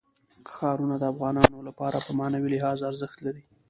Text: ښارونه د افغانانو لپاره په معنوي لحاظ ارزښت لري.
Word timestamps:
ښارونه 0.53 0.95
د 0.99 1.03
افغانانو 1.13 1.57
لپاره 1.67 1.97
په 2.05 2.11
معنوي 2.19 2.49
لحاظ 2.55 2.79
ارزښت 2.89 3.17
لري. 3.25 3.43